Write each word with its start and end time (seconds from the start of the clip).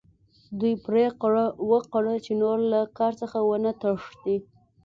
دوی 0.59 0.73
پریکړه 0.85 1.45
وکړه 1.69 2.13
چې 2.25 2.31
نور 2.41 2.57
له 2.71 2.79
کار 2.97 3.13
څخه 3.21 3.37
ونه 3.49 3.71
تښتي 3.81 4.37